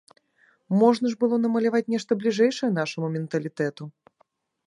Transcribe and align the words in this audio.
Можна 0.83 1.05
ж 1.11 1.17
было 1.23 1.35
намаляваць 1.43 1.83
нешта 1.93 2.11
бліжэйшае 2.23 2.69
нашаму 2.79 3.07
менталітэту. 3.17 3.83